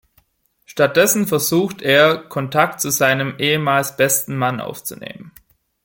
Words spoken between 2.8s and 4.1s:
zu seinem ehemals